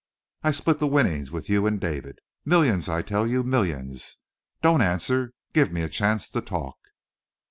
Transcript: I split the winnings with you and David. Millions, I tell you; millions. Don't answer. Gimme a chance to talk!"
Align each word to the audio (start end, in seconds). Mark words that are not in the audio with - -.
I 0.41 0.49
split 0.49 0.79
the 0.79 0.87
winnings 0.87 1.29
with 1.29 1.47
you 1.47 1.67
and 1.67 1.79
David. 1.79 2.21
Millions, 2.43 2.89
I 2.89 3.03
tell 3.03 3.27
you; 3.27 3.43
millions. 3.43 4.17
Don't 4.63 4.81
answer. 4.81 5.31
Gimme 5.53 5.83
a 5.83 5.89
chance 5.89 6.27
to 6.31 6.41
talk!" 6.41 6.79